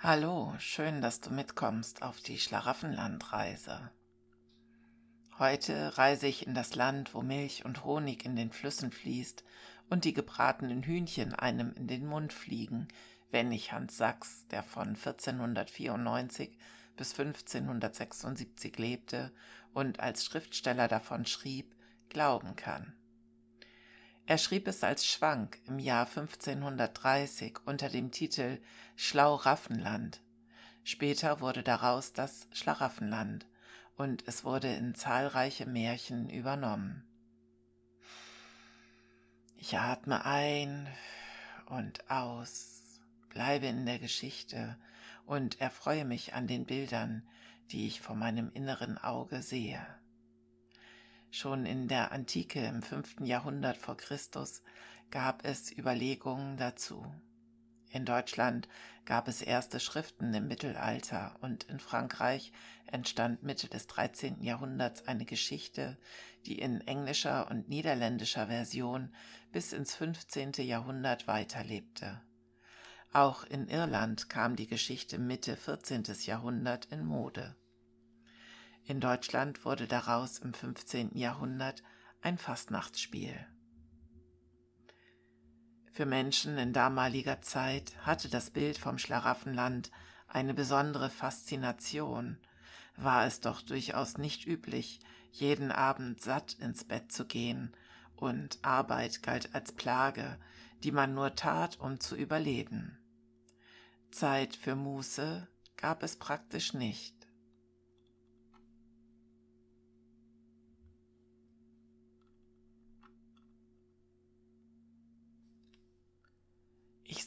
[0.00, 3.90] Hallo, schön, dass du mitkommst auf die Schlaraffenlandreise.
[5.40, 9.42] Heute reise ich in das Land, wo Milch und Honig in den Flüssen fließt
[9.90, 12.86] und die gebratenen Hühnchen einem in den Mund fliegen,
[13.32, 16.56] wenn ich Hans Sachs, der von 1494
[16.96, 19.32] bis 1576 lebte
[19.74, 21.74] und als Schriftsteller davon schrieb,
[22.08, 22.94] glauben kann.
[24.28, 28.60] Er schrieb es als Schwank im Jahr 1530 unter dem Titel
[28.94, 30.20] Schlauraffenland.
[30.84, 33.46] Später wurde daraus das Schlaraffenland
[33.96, 37.08] und es wurde in zahlreiche Märchen übernommen.
[39.56, 40.86] Ich atme ein
[41.64, 43.00] und aus,
[43.30, 44.76] bleibe in der Geschichte
[45.24, 47.26] und erfreue mich an den Bildern,
[47.70, 49.86] die ich vor meinem inneren Auge sehe.
[51.30, 54.62] Schon in der Antike im fünften Jahrhundert vor Christus
[55.10, 57.04] gab es Überlegungen dazu.
[57.90, 58.68] In Deutschland
[59.04, 62.52] gab es erste Schriften im Mittelalter und in Frankreich
[62.86, 64.42] entstand Mitte des 13.
[64.42, 65.98] Jahrhunderts eine Geschichte,
[66.44, 69.14] die in englischer und niederländischer Version
[69.52, 70.52] bis ins 15.
[70.58, 72.20] Jahrhundert weiterlebte.
[73.12, 76.04] Auch in Irland kam die Geschichte Mitte 14.
[76.24, 77.56] Jahrhundert in Mode.
[78.88, 81.10] In Deutschland wurde daraus im 15.
[81.14, 81.82] Jahrhundert
[82.22, 83.38] ein Fastnachtsspiel.
[85.92, 89.90] Für Menschen in damaliger Zeit hatte das Bild vom Schlaraffenland
[90.26, 92.38] eine besondere Faszination,
[92.96, 95.00] war es doch durchaus nicht üblich,
[95.32, 97.76] jeden Abend satt ins Bett zu gehen,
[98.16, 100.38] und Arbeit galt als Plage,
[100.82, 102.98] die man nur tat, um zu überleben.
[104.10, 107.17] Zeit für Muße gab es praktisch nicht.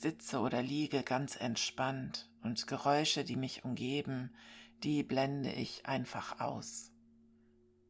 [0.00, 4.34] Sitze oder liege ganz entspannt und Geräusche, die mich umgeben,
[4.82, 6.92] die blende ich einfach aus.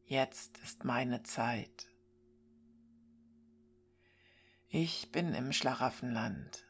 [0.05, 1.87] Jetzt ist meine Zeit.
[4.67, 6.65] Ich bin im Schlaraffenland.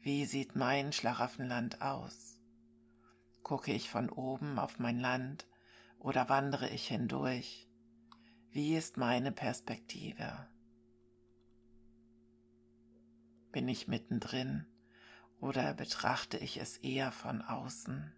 [0.00, 2.40] Wie sieht mein Schlaraffenland aus?
[3.42, 5.46] Gucke ich von oben auf mein Land
[5.98, 7.68] oder wandere ich hindurch?
[8.50, 10.48] Wie ist meine Perspektive?
[13.58, 14.66] Bin ich mittendrin
[15.40, 18.12] oder betrachte ich es eher von außen?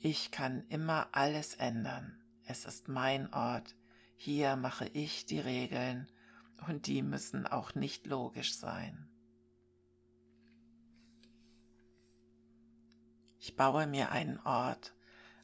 [0.00, 2.20] Ich kann immer alles ändern.
[2.44, 3.76] Es ist mein Ort.
[4.16, 6.08] Hier mache ich die Regeln
[6.66, 9.08] und die müssen auch nicht logisch sein.
[13.38, 14.92] Ich baue mir einen Ort,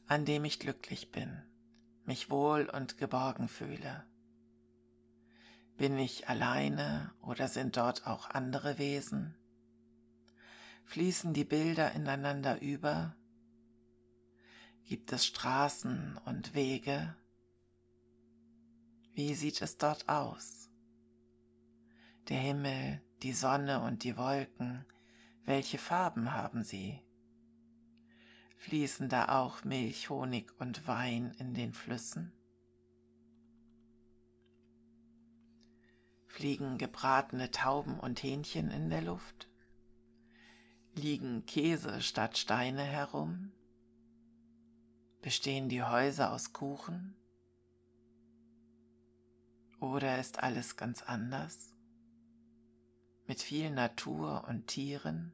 [0.07, 1.41] an dem ich glücklich bin,
[2.03, 4.08] mich wohl und geborgen fühle.
[5.79, 9.33] Bin ich alleine oder sind dort auch andere Wesen?
[10.83, 13.15] Fließen die Bilder ineinander über?
[14.83, 17.15] Gibt es Straßen und Wege?
[19.13, 20.69] Wie sieht es dort aus?
[22.27, 24.85] Der Himmel, die Sonne und die Wolken,
[25.45, 26.99] welche Farben haben sie?
[28.57, 32.33] Fließen da auch Milch, Honig und Wein in den Flüssen?
[36.39, 39.49] Fliegen gebratene Tauben und Hähnchen in der Luft?
[40.95, 43.51] Liegen Käse statt Steine herum?
[45.21, 47.13] Bestehen die Häuser aus Kuchen?
[49.81, 51.75] Oder ist alles ganz anders?
[53.27, 55.33] Mit viel Natur und Tieren?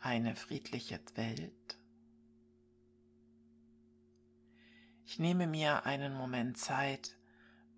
[0.00, 1.78] Eine friedliche Welt?
[5.04, 7.16] Ich nehme mir einen Moment Zeit,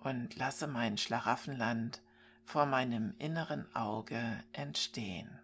[0.01, 2.01] und lasse mein Schlaraffenland
[2.45, 5.39] vor meinem inneren Auge entstehen.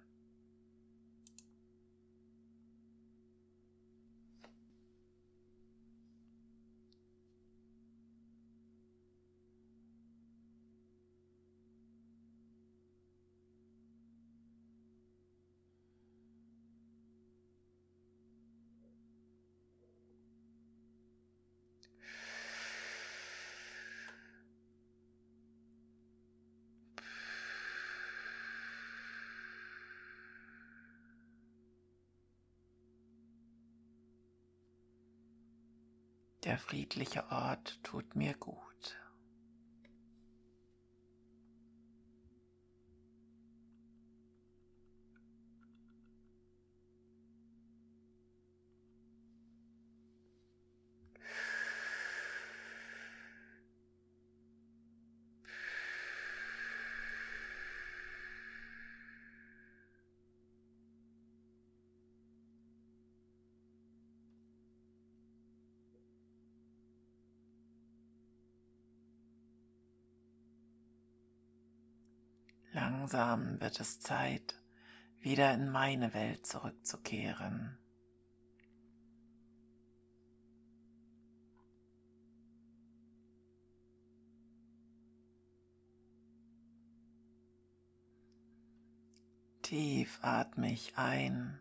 [36.44, 38.96] Der friedliche Ort tut mir gut.
[72.74, 74.60] Langsam wird es Zeit,
[75.20, 77.78] wieder in meine Welt zurückzukehren.
[89.62, 91.60] Tief atme ich ein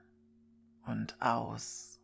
[0.87, 2.01] und aus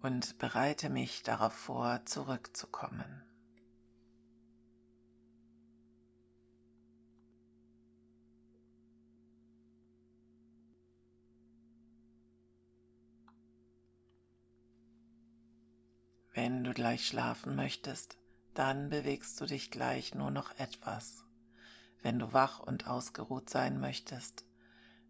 [0.00, 3.27] und bereite mich darauf vor, zurückzukommen.
[16.40, 18.16] Wenn du gleich schlafen möchtest,
[18.54, 21.24] dann bewegst du dich gleich nur noch etwas.
[22.00, 24.44] Wenn du wach und ausgeruht sein möchtest,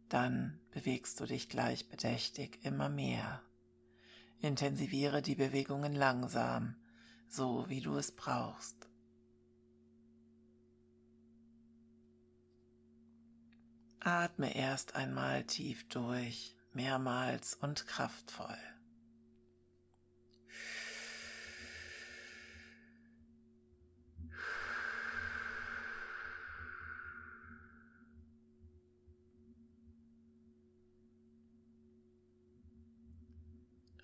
[0.08, 3.42] dann bewegst du dich gleich bedächtig immer mehr.
[4.40, 6.76] Intensiviere die Bewegungen langsam,
[7.28, 8.88] so wie du es brauchst.
[14.00, 18.56] Atme erst einmal tief durch, mehrmals und kraftvoll.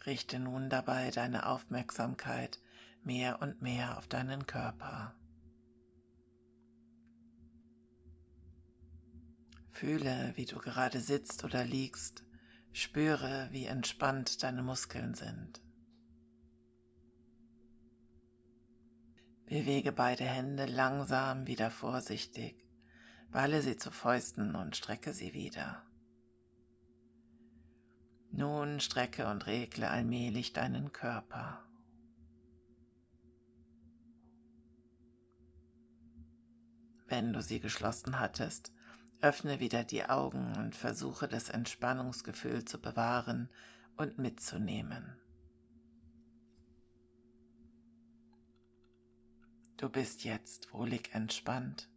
[0.07, 2.61] Richte nun dabei deine Aufmerksamkeit
[3.03, 5.15] mehr und mehr auf deinen Körper.
[9.71, 12.25] Fühle, wie du gerade sitzt oder liegst,
[12.73, 15.61] spüre, wie entspannt deine Muskeln sind.
[19.47, 22.65] Bewege beide Hände langsam wieder vorsichtig,
[23.31, 25.84] balle sie zu Fäusten und strecke sie wieder.
[28.37, 31.63] Nun strecke und regle allmählich deinen Körper.
[37.07, 38.73] Wenn du sie geschlossen hattest,
[39.21, 43.51] öffne wieder die Augen und versuche das Entspannungsgefühl zu bewahren
[43.97, 45.17] und mitzunehmen.
[49.77, 51.89] Du bist jetzt wohlig entspannt,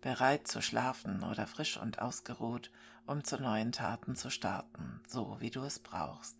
[0.00, 2.70] bereit zu schlafen oder frisch und ausgeruht
[3.10, 6.36] um zu neuen Taten zu starten, so wie du es brauchst.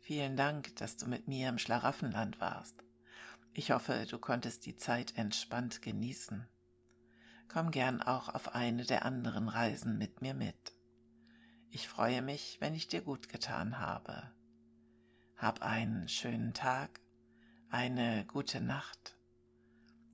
[0.00, 2.82] Vielen Dank, dass du mit mir im Schlaraffenland warst.
[3.52, 6.48] Ich hoffe, du konntest die Zeit entspannt genießen.
[7.48, 10.72] Komm gern auch auf eine der anderen Reisen mit mir mit.
[11.68, 14.30] Ich freue mich, wenn ich dir gut getan habe.
[15.36, 17.02] Hab einen schönen Tag,
[17.68, 19.14] eine gute Nacht.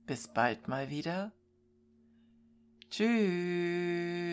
[0.05, 1.31] Bis bald mal wieder.
[2.89, 4.27] Tschüss.